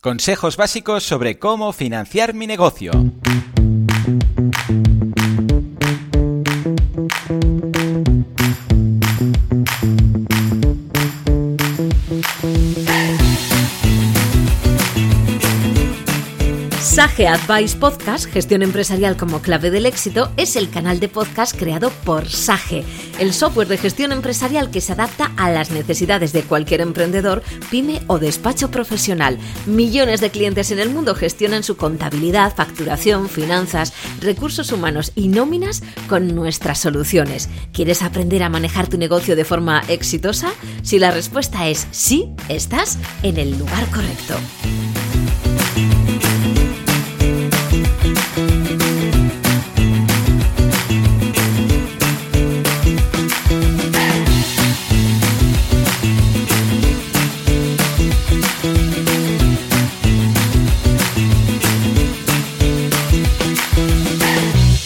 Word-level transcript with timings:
Consejos 0.00 0.56
básicos 0.56 1.02
sobre 1.02 1.40
cómo 1.40 1.72
financiar 1.72 2.32
mi 2.32 2.46
negocio. 2.46 2.92
Sage 16.98 17.28
Advice 17.28 17.76
Podcast, 17.76 18.24
gestión 18.24 18.60
empresarial 18.60 19.16
como 19.16 19.40
clave 19.40 19.70
del 19.70 19.86
éxito, 19.86 20.32
es 20.36 20.56
el 20.56 20.68
canal 20.68 20.98
de 20.98 21.08
podcast 21.08 21.56
creado 21.56 21.90
por 22.04 22.28
Sage, 22.28 22.82
el 23.20 23.32
software 23.32 23.68
de 23.68 23.78
gestión 23.78 24.10
empresarial 24.10 24.72
que 24.72 24.80
se 24.80 24.94
adapta 24.94 25.30
a 25.36 25.48
las 25.48 25.70
necesidades 25.70 26.32
de 26.32 26.42
cualquier 26.42 26.80
emprendedor, 26.80 27.44
pyme 27.70 28.02
o 28.08 28.18
despacho 28.18 28.72
profesional. 28.72 29.38
Millones 29.66 30.20
de 30.20 30.30
clientes 30.30 30.72
en 30.72 30.80
el 30.80 30.90
mundo 30.90 31.14
gestionan 31.14 31.62
su 31.62 31.76
contabilidad, 31.76 32.56
facturación, 32.56 33.28
finanzas, 33.28 33.92
recursos 34.20 34.72
humanos 34.72 35.12
y 35.14 35.28
nóminas 35.28 35.84
con 36.08 36.34
nuestras 36.34 36.80
soluciones. 36.80 37.48
¿Quieres 37.72 38.02
aprender 38.02 38.42
a 38.42 38.48
manejar 38.48 38.88
tu 38.88 38.98
negocio 38.98 39.36
de 39.36 39.44
forma 39.44 39.84
exitosa? 39.86 40.50
Si 40.82 40.98
la 40.98 41.12
respuesta 41.12 41.68
es 41.68 41.86
sí, 41.92 42.30
estás 42.48 42.98
en 43.22 43.36
el 43.38 43.56
lugar 43.56 43.86
correcto. 43.92 44.34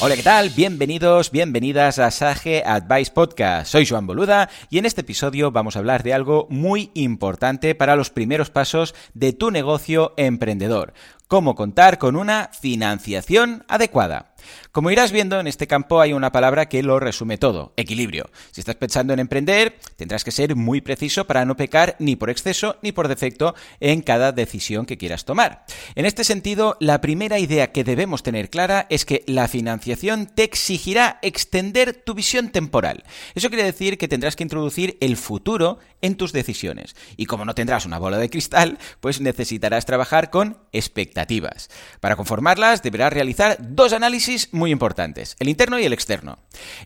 Hola, 0.05 0.17
¿qué 0.17 0.25
tal? 0.25 0.51
Bienvenidos, 0.51 1.31
bienvenidas 1.31 2.01
a 2.01 2.11
Sage 2.11 2.65
Advice 2.67 3.13
Podcast. 3.13 3.71
Soy 3.71 3.87
Joan 3.87 4.05
Boluda 4.05 4.51
y 4.69 4.79
en 4.79 4.85
este 4.85 5.03
episodio 5.03 5.53
vamos 5.53 5.77
a 5.77 5.79
hablar 5.79 6.03
de 6.03 6.13
algo 6.13 6.49
muy 6.51 6.91
importante 6.95 7.77
para 7.77 7.95
los 7.95 8.11
primeros 8.11 8.51
pasos 8.51 8.97
de 9.15 9.33
tu 9.33 9.53
negocio 9.53 10.13
emprendedor. 10.17 10.93
Cómo 11.33 11.55
contar 11.55 11.97
con 11.97 12.17
una 12.17 12.51
financiación 12.53 13.65
adecuada. 13.67 14.35
Como 14.71 14.91
irás 14.91 15.13
viendo, 15.13 15.41
en 15.41 15.47
este 15.47 15.67
campo 15.67 16.01
hay 16.01 16.13
una 16.13 16.33
palabra 16.33 16.69
que 16.69 16.83
lo 16.83 17.01
resume 17.01 17.39
todo, 17.39 17.73
equilibrio. 17.77 18.31
Si 18.51 18.61
estás 18.61 18.75
pensando 18.75 19.15
en 19.15 19.19
emprender, 19.19 19.79
tendrás 19.97 20.25
que 20.25 20.31
ser 20.31 20.57
muy 20.57 20.83
preciso 20.83 21.27
para 21.27 21.47
no 21.47 21.57
pecar 21.57 21.97
ni 21.99 22.17
por 22.17 22.29
exceso 22.29 22.77
ni 22.83 22.93
por 22.93 23.09
defecto 23.09 23.55
en 23.81 24.03
cada 24.03 24.33
decisión 24.33 24.85
que 24.85 24.99
quieras 24.99 25.25
tomar. 25.25 25.65
En 25.95 26.05
este 26.05 26.25
sentido, 26.25 26.77
la 26.81 27.01
primera 27.01 27.39
idea 27.39 27.73
que 27.73 27.85
debemos 27.85 28.23
tener 28.23 28.51
clara 28.51 28.87
es 28.91 29.05
que 29.05 29.25
la 29.27 29.49
financiación 29.49 30.27
te 30.27 30.43
exigirá 30.43 31.19
extender 31.23 31.95
tu 31.95 32.15
visión 32.15 32.51
temporal. 32.51 33.05
Eso 33.35 33.49
quiere 33.49 33.65
decir 33.65 33.97
que 33.97 34.09
tendrás 34.09 34.37
que 34.37 34.43
introducir 34.43 34.99
el 35.01 35.17
futuro 35.17 35.79
en 36.01 36.17
tus 36.17 36.33
decisiones. 36.33 36.97
Y 37.17 37.27
como 37.27 37.45
no 37.45 37.55
tendrás 37.55 37.87
una 37.87 37.99
bola 37.99 38.19
de 38.19 38.31
cristal, 38.31 38.79
pues 39.01 39.21
necesitarás 39.21 39.87
trabajar 39.87 40.31
con 40.31 40.59
expectativas. 40.73 41.22
Para 42.01 42.17
conformarlas, 42.17 42.83
deberás 42.83 43.13
realizar 43.13 43.57
dos 43.61 43.93
análisis 43.93 44.49
muy 44.53 44.71
importantes, 44.71 45.37
el 45.39 45.49
interno 45.49 45.79
y 45.79 45.85
el 45.85 45.93
externo. 45.93 46.39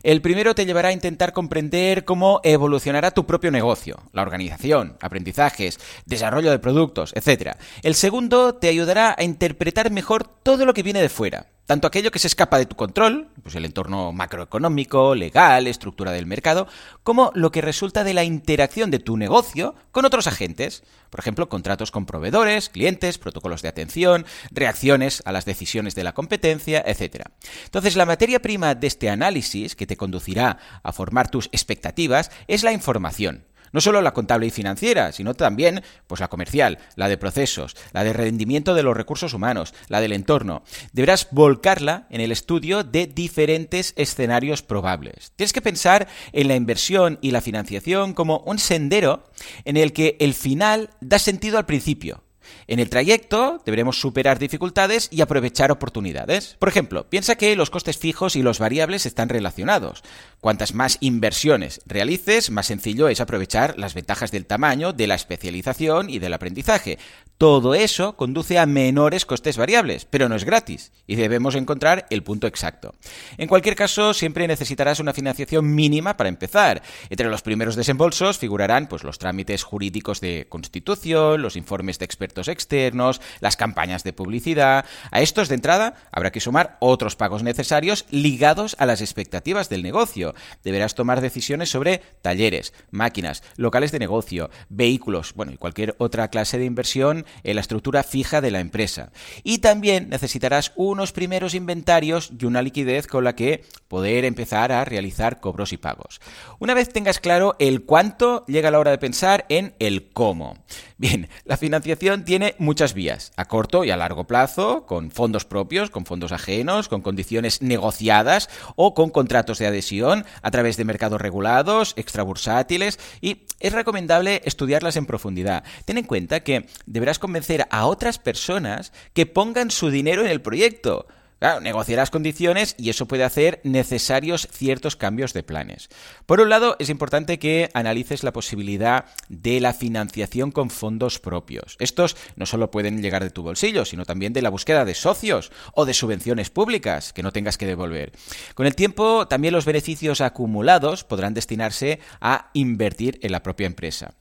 El 0.03 0.21
primero 0.21 0.55
te 0.55 0.65
llevará 0.65 0.89
a 0.89 0.93
intentar 0.93 1.33
comprender 1.33 2.05
cómo 2.05 2.39
evolucionará 2.43 3.11
tu 3.11 3.25
propio 3.25 3.51
negocio, 3.51 4.01
la 4.13 4.21
organización, 4.21 4.97
aprendizajes, 5.01 5.79
desarrollo 6.05 6.51
de 6.51 6.59
productos, 6.59 7.13
etc. 7.15 7.55
El 7.81 7.95
segundo 7.95 8.55
te 8.55 8.69
ayudará 8.69 9.15
a 9.17 9.23
interpretar 9.23 9.91
mejor 9.91 10.27
todo 10.27 10.65
lo 10.65 10.73
que 10.73 10.83
viene 10.83 11.01
de 11.01 11.09
fuera, 11.09 11.47
tanto 11.67 11.85
aquello 11.85 12.11
que 12.11 12.17
se 12.17 12.27
escapa 12.27 12.57
de 12.57 12.65
tu 12.65 12.75
control, 12.75 13.27
pues 13.43 13.53
el 13.55 13.65
entorno 13.65 14.13
macroeconómico, 14.13 15.13
legal, 15.13 15.67
estructura 15.67 16.13
del 16.13 16.25
mercado, 16.25 16.67
como 17.03 17.31
lo 17.35 17.51
que 17.51 17.61
resulta 17.61 18.05
de 18.05 18.13
la 18.13 18.23
interacción 18.23 18.89
de 18.89 18.99
tu 18.99 19.17
negocio 19.17 19.75
con 19.91 20.05
otros 20.05 20.27
agentes, 20.27 20.83
por 21.09 21.19
ejemplo, 21.19 21.49
contratos 21.49 21.91
con 21.91 22.05
proveedores, 22.05 22.69
clientes, 22.69 23.17
protocolos 23.17 23.61
de 23.61 23.67
atención, 23.67 24.25
reacciones 24.49 25.21
a 25.25 25.33
las 25.33 25.43
decisiones 25.43 25.93
de 25.93 26.05
la 26.05 26.13
competencia, 26.13 26.81
etc. 26.85 27.25
Entonces, 27.65 27.97
la 27.97 28.05
materia 28.05 28.41
prima 28.41 28.73
de 28.73 28.87
este 28.87 29.09
análisis 29.09 29.75
que 29.75 29.85
te 29.85 29.97
conducirá 29.97 30.59
a 30.83 30.93
formar 30.93 31.29
tus 31.29 31.47
expectativas 31.51 32.31
es 32.47 32.63
la 32.63 32.71
información. 32.71 33.46
No 33.71 33.81
solo 33.81 34.01
la 34.01 34.13
contable 34.13 34.47
y 34.47 34.51
financiera, 34.51 35.11
sino 35.11 35.33
también 35.33 35.83
pues 36.07 36.21
la 36.21 36.27
comercial, 36.27 36.79
la 36.95 37.09
de 37.09 37.17
procesos, 37.17 37.75
la 37.93 38.03
de 38.03 38.13
rendimiento 38.13 38.73
de 38.73 38.83
los 38.83 38.95
recursos 38.95 39.33
humanos, 39.33 39.73
la 39.87 40.01
del 40.01 40.13
entorno. 40.13 40.63
Deberás 40.93 41.27
volcarla 41.31 42.07
en 42.09 42.21
el 42.21 42.31
estudio 42.31 42.83
de 42.83 43.07
diferentes 43.07 43.93
escenarios 43.95 44.61
probables. 44.61 45.31
Tienes 45.35 45.53
que 45.53 45.61
pensar 45.61 46.07
en 46.31 46.47
la 46.47 46.55
inversión 46.55 47.19
y 47.21 47.31
la 47.31 47.41
financiación 47.41 48.13
como 48.13 48.39
un 48.45 48.59
sendero 48.59 49.23
en 49.65 49.77
el 49.77 49.93
que 49.93 50.17
el 50.19 50.33
final 50.33 50.89
da 51.01 51.19
sentido 51.19 51.57
al 51.57 51.65
principio. 51.65 52.26
En 52.67 52.79
el 52.79 52.89
trayecto 52.89 53.61
deberemos 53.65 53.99
superar 53.99 54.39
dificultades 54.39 55.07
y 55.11 55.21
aprovechar 55.21 55.71
oportunidades. 55.71 56.55
Por 56.59 56.69
ejemplo, 56.69 57.09
piensa 57.09 57.35
que 57.35 57.55
los 57.55 57.69
costes 57.69 57.97
fijos 57.97 58.35
y 58.35 58.41
los 58.41 58.59
variables 58.59 59.05
están 59.05 59.29
relacionados. 59.29 60.03
Cuantas 60.41 60.73
más 60.73 60.97
inversiones 60.99 61.81
realices, 61.85 62.49
más 62.49 62.67
sencillo 62.67 63.09
es 63.09 63.21
aprovechar 63.21 63.77
las 63.77 63.93
ventajas 63.93 64.31
del 64.31 64.45
tamaño, 64.45 64.93
de 64.93 65.07
la 65.07 65.15
especialización 65.15 66.09
y 66.09 66.19
del 66.19 66.33
aprendizaje. 66.33 66.99
Todo 67.37 67.75
eso 67.75 68.15
conduce 68.15 68.57
a 68.57 68.65
menores 68.65 69.27
costes 69.27 69.57
variables, 69.57 70.05
pero 70.05 70.27
no 70.27 70.35
es 70.35 70.43
gratis 70.43 70.91
y 71.05 71.15
debemos 71.15 71.53
encontrar 71.53 72.07
el 72.09 72.23
punto 72.23 72.47
exacto. 72.47 72.95
En 73.37 73.47
cualquier 73.47 73.75
caso, 73.75 74.15
siempre 74.15 74.47
necesitarás 74.47 74.99
una 74.99 75.13
financiación 75.13 75.75
mínima 75.75 76.17
para 76.17 76.29
empezar. 76.29 76.81
Entre 77.11 77.29
los 77.29 77.43
primeros 77.43 77.75
desembolsos 77.75 78.39
figurarán 78.39 78.87
pues, 78.87 79.03
los 79.03 79.19
trámites 79.19 79.61
jurídicos 79.61 80.19
de 80.19 80.47
constitución, 80.49 81.43
los 81.43 81.55
informes 81.55 81.99
de 81.99 82.05
expertos 82.05 82.47
externos, 82.47 83.21
las 83.39 83.55
campañas 83.55 84.03
de 84.03 84.13
publicidad. 84.13 84.85
A 85.11 85.21
estos 85.21 85.47
de 85.47 85.55
entrada 85.55 85.93
habrá 86.11 86.31
que 86.31 86.39
sumar 86.39 86.77
otros 86.79 87.15
pagos 87.15 87.43
necesarios 87.43 88.05
ligados 88.09 88.75
a 88.79 88.87
las 88.87 89.01
expectativas 89.01 89.69
del 89.69 89.83
negocio. 89.83 90.33
Deberás 90.63 90.95
tomar 90.95 91.21
decisiones 91.21 91.69
sobre 91.69 92.01
talleres, 92.23 92.73
máquinas, 92.89 93.43
locales 93.57 93.91
de 93.91 93.99
negocio, 93.99 94.49
vehículos, 94.69 95.33
bueno, 95.35 95.51
y 95.51 95.57
cualquier 95.57 95.93
otra 95.99 96.29
clase 96.29 96.57
de 96.57 96.65
inversión 96.65 97.26
en 97.43 97.55
la 97.55 97.61
estructura 97.61 98.03
fija 98.03 98.41
de 98.41 98.51
la 98.51 98.59
empresa. 98.59 99.11
Y 99.43 99.59
también 99.59 100.09
necesitarás 100.09 100.71
unos 100.75 101.11
primeros 101.11 101.53
inventarios 101.53 102.31
y 102.37 102.45
una 102.45 102.61
liquidez 102.61 103.07
con 103.07 103.23
la 103.23 103.35
que 103.35 103.65
poder 103.87 104.25
empezar 104.25 104.71
a 104.71 104.85
realizar 104.85 105.39
cobros 105.39 105.73
y 105.73 105.77
pagos. 105.77 106.19
Una 106.59 106.73
vez 106.73 106.89
tengas 106.89 107.19
claro 107.19 107.55
el 107.59 107.83
cuánto, 107.83 108.45
llega 108.47 108.71
la 108.71 108.79
hora 108.79 108.91
de 108.91 108.97
pensar 108.97 109.45
en 109.49 109.75
el 109.79 110.09
cómo. 110.09 110.57
Bien, 110.97 111.29
la 111.45 111.57
financiación 111.57 112.25
tiene 112.25 112.55
muchas 112.57 112.93
vías, 112.93 113.31
a 113.35 113.45
corto 113.45 113.83
y 113.83 113.91
a 113.91 113.97
largo 113.97 114.25
plazo, 114.25 114.85
con 114.85 115.11
fondos 115.11 115.45
propios, 115.45 115.89
con 115.89 116.05
fondos 116.05 116.31
ajenos, 116.31 116.87
con 116.87 117.01
condiciones 117.01 117.61
negociadas 117.61 118.49
o 118.75 118.93
con 118.93 119.11
contratos 119.11 119.59
de 119.59 119.67
adhesión 119.67 120.25
a 120.41 120.51
través 120.51 120.75
de 120.75 120.85
mercados 120.85 121.21
regulados, 121.21 121.93
extrabursátiles 121.97 122.99
y 123.21 123.43
es 123.59 123.73
recomendable 123.73 124.41
estudiarlas 124.45 124.95
en 124.97 125.05
profundidad. 125.05 125.63
Ten 125.85 125.97
en 125.97 126.05
cuenta 126.05 126.41
que 126.41 126.67
deberás 126.85 127.16
convencer 127.19 127.67
a 127.71 127.85
otras 127.85 128.19
personas 128.19 128.93
que 129.13 129.25
pongan 129.25 129.71
su 129.71 129.89
dinero 129.89 130.23
en 130.23 130.31
el 130.31 130.41
proyecto. 130.41 131.07
Claro, 131.39 131.61
negociarás 131.61 132.09
condiciones 132.09 132.73
y 132.79 132.89
eso 132.89 133.07
puede 133.07 133.23
hacer 133.23 133.61
necesarios 133.63 134.47
ciertos 134.51 134.95
cambios 134.95 135.33
de 135.33 135.43
planes. 135.43 135.87
Por 136.25 136.41
un 136.41 136.49
lado, 136.49 136.75
es 136.79 136.89
importante 136.89 137.37
que 137.37 137.69
analices 137.75 138.23
la 138.23 138.33
posibilidad 138.33 139.05
de 139.29 139.59
la 139.61 139.73
financiación 139.73 140.51
con 140.51 140.71
fondos 140.71 141.19
propios. 141.19 141.75
Estos 141.79 142.17
no 142.37 142.47
solo 142.47 142.71
pueden 142.71 143.03
llegar 143.03 143.23
de 143.23 143.29
tu 143.29 143.43
bolsillo, 143.43 143.85
sino 143.85 144.03
también 144.03 144.33
de 144.33 144.41
la 144.41 144.49
búsqueda 144.49 144.83
de 144.83 144.95
socios 144.95 145.51
o 145.73 145.85
de 145.85 145.93
subvenciones 145.93 146.49
públicas 146.49 147.13
que 147.13 147.21
no 147.21 147.31
tengas 147.31 147.59
que 147.59 147.67
devolver. 147.67 148.13
Con 148.55 148.65
el 148.65 148.75
tiempo, 148.75 149.27
también 149.27 149.53
los 149.53 149.65
beneficios 149.65 150.21
acumulados 150.21 151.03
podrán 151.03 151.35
destinarse 151.35 151.99
a 152.19 152.49
invertir 152.53 153.19
en 153.21 153.31
la 153.31 153.43
propia 153.43 153.67
empresa. 153.67 154.15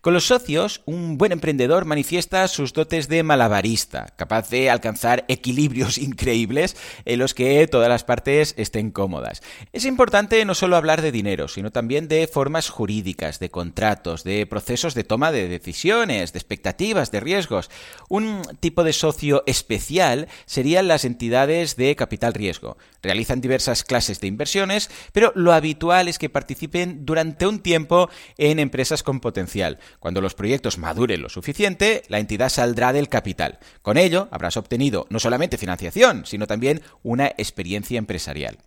Con 0.00 0.14
los 0.14 0.26
socios, 0.26 0.80
un 0.86 1.18
buen 1.18 1.32
emprendedor 1.32 1.84
manifiesta 1.84 2.48
sus 2.48 2.72
dotes 2.72 3.08
de 3.08 3.22
malabarista, 3.22 4.14
capaz 4.16 4.48
de 4.48 4.70
alcanzar 4.70 5.26
equilibrios 5.28 5.98
increíbles 5.98 6.61
en 7.04 7.18
los 7.18 7.34
que 7.34 7.66
todas 7.66 7.88
las 7.88 8.04
partes 8.04 8.54
estén 8.56 8.90
cómodas. 8.90 9.42
Es 9.72 9.84
importante 9.84 10.44
no 10.44 10.54
solo 10.54 10.76
hablar 10.76 11.02
de 11.02 11.12
dinero, 11.12 11.48
sino 11.48 11.70
también 11.70 12.08
de 12.08 12.26
formas 12.26 12.68
jurídicas, 12.68 13.38
de 13.38 13.50
contratos, 13.50 14.24
de 14.24 14.46
procesos 14.46 14.94
de 14.94 15.04
toma 15.04 15.32
de 15.32 15.48
decisiones, 15.48 16.32
de 16.32 16.38
expectativas, 16.38 17.10
de 17.10 17.20
riesgos. 17.20 17.70
Un 18.08 18.42
tipo 18.60 18.84
de 18.84 18.92
socio 18.92 19.42
especial 19.46 20.28
serían 20.46 20.88
las 20.88 21.04
entidades 21.04 21.76
de 21.76 21.96
capital 21.96 22.34
riesgo. 22.34 22.76
Realizan 23.02 23.40
diversas 23.40 23.84
clases 23.84 24.20
de 24.20 24.28
inversiones, 24.28 24.90
pero 25.12 25.32
lo 25.34 25.52
habitual 25.52 26.08
es 26.08 26.18
que 26.18 26.30
participen 26.30 27.04
durante 27.04 27.46
un 27.46 27.60
tiempo 27.60 28.08
en 28.38 28.58
empresas 28.58 29.02
con 29.02 29.20
potencial. 29.20 29.78
Cuando 29.98 30.20
los 30.20 30.34
proyectos 30.34 30.78
maduren 30.78 31.22
lo 31.22 31.28
suficiente, 31.28 32.02
la 32.08 32.18
entidad 32.18 32.48
saldrá 32.48 32.92
del 32.92 33.08
capital. 33.08 33.58
Con 33.82 33.96
ello, 33.96 34.28
habrás 34.30 34.56
obtenido 34.56 35.06
no 35.10 35.18
solamente 35.18 35.58
financiación, 35.58 36.26
sino 36.26 36.46
también 36.52 36.82
una 37.02 37.28
experiencia 37.38 37.98
empresarial. 37.98 38.58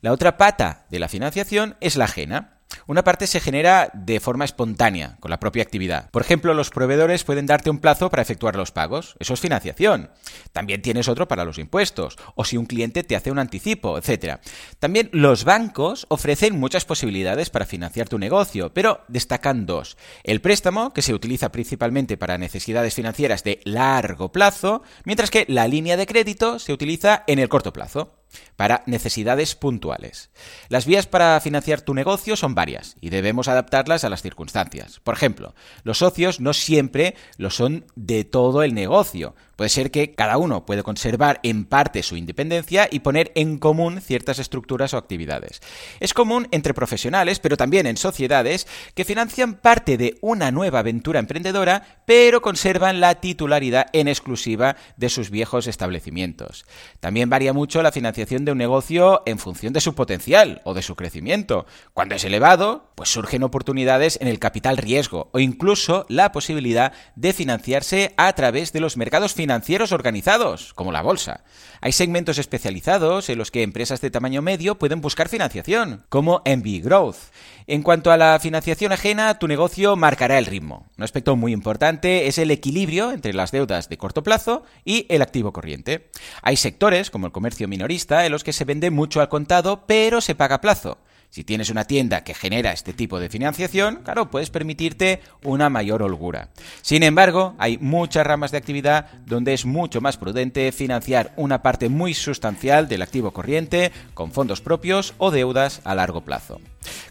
La 0.00 0.12
otra 0.12 0.38
pata 0.38 0.86
de 0.88 0.98
la 0.98 1.08
financiación 1.08 1.76
es 1.80 1.96
la 1.96 2.06
ajena. 2.06 2.55
Una 2.86 3.04
parte 3.04 3.26
se 3.26 3.40
genera 3.40 3.90
de 3.94 4.20
forma 4.20 4.44
espontánea, 4.44 5.16
con 5.20 5.30
la 5.30 5.40
propia 5.40 5.62
actividad. 5.62 6.10
Por 6.10 6.22
ejemplo, 6.22 6.54
los 6.54 6.70
proveedores 6.70 7.24
pueden 7.24 7.46
darte 7.46 7.70
un 7.70 7.80
plazo 7.80 8.10
para 8.10 8.22
efectuar 8.22 8.56
los 8.56 8.70
pagos. 8.70 9.16
Eso 9.18 9.34
es 9.34 9.40
financiación. 9.40 10.10
También 10.52 10.82
tienes 10.82 11.08
otro 11.08 11.28
para 11.28 11.44
los 11.44 11.58
impuestos, 11.58 12.16
o 12.34 12.44
si 12.44 12.56
un 12.56 12.66
cliente 12.66 13.02
te 13.02 13.16
hace 13.16 13.30
un 13.30 13.38
anticipo, 13.38 13.98
etc. 13.98 14.38
También 14.78 15.08
los 15.12 15.44
bancos 15.44 16.06
ofrecen 16.08 16.58
muchas 16.58 16.84
posibilidades 16.84 17.50
para 17.50 17.66
financiar 17.66 18.08
tu 18.08 18.18
negocio, 18.18 18.72
pero 18.72 19.00
destacan 19.08 19.66
dos. 19.66 19.96
El 20.22 20.40
préstamo, 20.40 20.92
que 20.92 21.02
se 21.02 21.14
utiliza 21.14 21.50
principalmente 21.50 22.16
para 22.16 22.38
necesidades 22.38 22.94
financieras 22.94 23.44
de 23.44 23.60
largo 23.64 24.32
plazo, 24.32 24.82
mientras 25.04 25.30
que 25.30 25.46
la 25.48 25.68
línea 25.68 25.96
de 25.96 26.06
crédito 26.06 26.58
se 26.58 26.72
utiliza 26.72 27.24
en 27.26 27.38
el 27.38 27.48
corto 27.48 27.72
plazo 27.72 28.12
para 28.56 28.82
necesidades 28.86 29.54
puntuales. 29.54 30.30
Las 30.68 30.86
vías 30.86 31.06
para 31.06 31.40
financiar 31.40 31.80
tu 31.80 31.94
negocio 31.94 32.36
son 32.36 32.54
varias 32.54 32.96
y 33.00 33.10
debemos 33.10 33.48
adaptarlas 33.48 34.04
a 34.04 34.08
las 34.08 34.22
circunstancias. 34.22 35.00
Por 35.02 35.14
ejemplo, 35.14 35.54
los 35.84 35.98
socios 35.98 36.40
no 36.40 36.52
siempre 36.52 37.14
lo 37.36 37.50
son 37.50 37.84
de 37.94 38.24
todo 38.24 38.62
el 38.62 38.74
negocio. 38.74 39.34
Puede 39.56 39.70
ser 39.70 39.90
que 39.90 40.14
cada 40.14 40.36
uno 40.36 40.66
puede 40.66 40.82
conservar 40.82 41.40
en 41.42 41.64
parte 41.64 42.02
su 42.02 42.16
independencia 42.16 42.88
y 42.90 43.00
poner 43.00 43.32
en 43.34 43.56
común 43.56 44.02
ciertas 44.02 44.38
estructuras 44.38 44.92
o 44.92 44.98
actividades. 44.98 45.62
Es 45.98 46.12
común 46.12 46.46
entre 46.50 46.74
profesionales, 46.74 47.40
pero 47.40 47.56
también 47.56 47.86
en 47.86 47.96
sociedades, 47.96 48.66
que 48.94 49.06
financian 49.06 49.54
parte 49.54 49.96
de 49.96 50.18
una 50.20 50.50
nueva 50.50 50.80
aventura 50.80 51.20
emprendedora, 51.20 52.02
pero 52.04 52.42
conservan 52.42 53.00
la 53.00 53.14
titularidad 53.16 53.86
en 53.94 54.08
exclusiva 54.08 54.76
de 54.98 55.08
sus 55.08 55.30
viejos 55.30 55.66
establecimientos. 55.66 56.66
También 57.00 57.30
varía 57.30 57.54
mucho 57.54 57.82
la 57.82 57.92
financiación 57.92 58.44
de 58.44 58.52
un 58.52 58.58
negocio 58.58 59.22
en 59.24 59.38
función 59.38 59.72
de 59.72 59.80
su 59.80 59.94
potencial 59.94 60.60
o 60.64 60.74
de 60.74 60.82
su 60.82 60.96
crecimiento. 60.96 61.64
Cuando 61.94 62.14
es 62.14 62.24
elevado, 62.24 62.92
pues 62.94 63.08
surgen 63.08 63.42
oportunidades 63.42 64.18
en 64.20 64.28
el 64.28 64.38
capital 64.38 64.76
riesgo 64.76 65.30
o 65.32 65.38
incluso 65.38 66.04
la 66.10 66.30
posibilidad 66.30 66.92
de 67.14 67.32
financiarse 67.32 68.12
a 68.18 68.34
través 68.34 68.74
de 68.74 68.80
los 68.80 68.98
mercados 68.98 69.32
financieros 69.32 69.45
financieros 69.46 69.92
organizados, 69.92 70.74
como 70.74 70.90
la 70.90 71.02
bolsa. 71.02 71.44
Hay 71.80 71.92
segmentos 71.92 72.38
especializados 72.38 73.28
en 73.28 73.38
los 73.38 73.52
que 73.52 73.62
empresas 73.62 74.00
de 74.00 74.10
tamaño 74.10 74.42
medio 74.42 74.76
pueden 74.76 75.00
buscar 75.00 75.28
financiación, 75.28 76.04
como 76.08 76.42
MB 76.44 76.82
Growth. 76.82 77.30
En 77.68 77.84
cuanto 77.84 78.10
a 78.10 78.16
la 78.16 78.40
financiación 78.40 78.90
ajena, 78.90 79.38
tu 79.38 79.46
negocio 79.46 79.94
marcará 79.94 80.38
el 80.38 80.46
ritmo. 80.46 80.88
Un 80.98 81.04
aspecto 81.04 81.36
muy 81.36 81.52
importante 81.52 82.26
es 82.26 82.38
el 82.38 82.50
equilibrio 82.50 83.12
entre 83.12 83.34
las 83.34 83.52
deudas 83.52 83.88
de 83.88 83.98
corto 83.98 84.24
plazo 84.24 84.64
y 84.84 85.06
el 85.10 85.22
activo 85.22 85.52
corriente. 85.52 86.10
Hay 86.42 86.56
sectores, 86.56 87.12
como 87.12 87.26
el 87.26 87.32
comercio 87.32 87.68
minorista, 87.68 88.26
en 88.26 88.32
los 88.32 88.42
que 88.42 88.52
se 88.52 88.64
vende 88.64 88.90
mucho 88.90 89.20
al 89.20 89.28
contado, 89.28 89.84
pero 89.86 90.20
se 90.20 90.34
paga 90.34 90.56
a 90.56 90.60
plazo. 90.60 90.98
Si 91.30 91.44
tienes 91.44 91.70
una 91.70 91.84
tienda 91.84 92.24
que 92.24 92.34
genera 92.34 92.72
este 92.72 92.92
tipo 92.92 93.20
de 93.20 93.28
financiación, 93.28 94.00
claro, 94.04 94.30
puedes 94.30 94.50
permitirte 94.50 95.20
una 95.42 95.68
mayor 95.68 96.02
holgura. 96.02 96.48
Sin 96.82 97.02
embargo, 97.02 97.54
hay 97.58 97.78
muchas 97.78 98.26
ramas 98.26 98.52
de 98.52 98.58
actividad 98.58 99.10
donde 99.26 99.52
es 99.52 99.66
mucho 99.66 100.00
más 100.00 100.16
prudente 100.16 100.72
financiar 100.72 101.32
una 101.36 101.62
parte 101.62 101.88
muy 101.88 102.14
sustancial 102.14 102.88
del 102.88 103.02
activo 103.02 103.32
corriente 103.32 103.92
con 104.14 104.32
fondos 104.32 104.60
propios 104.60 105.14
o 105.18 105.30
deudas 105.30 105.80
a 105.84 105.94
largo 105.94 106.22
plazo. 106.22 106.60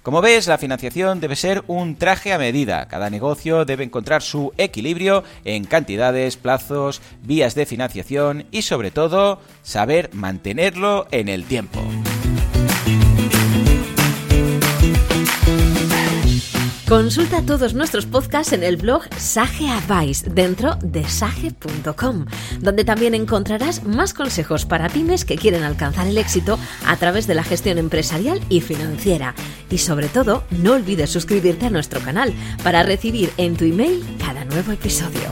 Como 0.04 0.22
ves, 0.22 0.48
la 0.48 0.58
financiación 0.58 1.20
debe 1.20 1.36
ser 1.36 1.64
un 1.68 1.96
traje 1.96 2.34
a 2.34 2.38
medida. 2.38 2.88
Cada 2.88 3.10
negocio 3.10 3.66
debe 3.66 3.84
encontrar 3.84 4.22
su 4.22 4.54
equilibrio 4.58 5.24
en 5.44 5.66
cantidades, 5.66 6.38
plazos, 6.38 7.02
vías 7.24 7.56
de 7.56 7.66
financiación 7.66 8.46
y 8.52 8.62
sobre 8.62 8.92
todo 8.92 9.42
saber 9.64 10.10
mantenerlo 10.14 11.08
en 11.12 11.28
el 11.28 11.46
tiempo. 11.46 11.82
Consulta 16.88 17.42
todos 17.42 17.74
nuestros 17.74 18.06
podcasts 18.06 18.54
en 18.54 18.62
el 18.62 18.78
blog 18.78 19.02
Sage 19.18 19.68
Advice 19.70 20.30
dentro 20.30 20.76
de 20.84 21.04
sage.com, 21.04 22.26
donde 22.60 22.86
también 22.86 23.16
encontrarás 23.16 23.84
más 23.84 24.14
consejos 24.14 24.66
para 24.66 24.90
pymes 24.90 25.26
que 25.26 25.36
quieren 25.36 25.64
alcanzar 25.64 26.06
el 26.06 26.18
éxito 26.20 26.60
a 26.86 26.96
través 26.98 27.26
de 27.26 27.34
la 27.34 27.44
gestión 27.44 27.80
empresarial 27.80 28.40
y 28.50 28.62
financiera. 28.62 29.34
Y 29.72 29.80
sobre 29.80 30.10
todo, 30.10 30.44
no 30.52 30.74
olvides 30.74 31.10
suscribirte 31.10 31.66
a 31.66 31.72
nuestro 31.72 32.02
canal 32.02 32.32
para 32.64 32.84
recibir 32.84 33.32
en 33.38 33.58
tu 33.58 33.66
email 33.66 34.06
cada 34.20 34.46
nuevo 34.46 34.72
episodio. 34.72 35.32